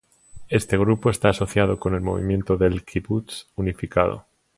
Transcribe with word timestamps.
Este 0.49 0.79
grupo 0.79 1.11
está 1.11 1.29
asociado 1.29 1.77
con 1.77 1.93
el 1.93 2.01
movimiento 2.01 2.57
del 2.57 2.83
kibutz 2.83 3.45
unificado. 3.55 4.25